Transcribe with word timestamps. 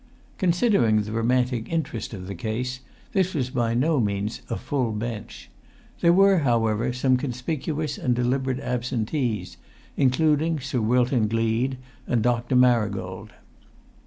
Considering 0.39 1.03
the 1.03 1.11
romantic 1.11 1.71
interest 1.71 2.11
of 2.11 2.25
the 2.25 2.33
case, 2.33 2.79
this 3.11 3.35
was 3.35 3.51
by 3.51 3.75
no 3.75 3.99
means 3.99 4.41
"a 4.49 4.55
full 4.55 4.91
bench"; 4.91 5.51
there 5.99 6.11
were, 6.11 6.39
however, 6.39 6.91
some 6.91 7.17
conspicuous 7.17 7.99
and 7.99 8.15
deliberate 8.15 8.59
absentees, 8.61 9.57
including 9.95 10.59
Sir 10.59 10.81
Wilton 10.81 11.27
Gleed 11.27 11.77
and 12.07 12.23
Dr. 12.23 12.55
Marigold. 12.55 13.29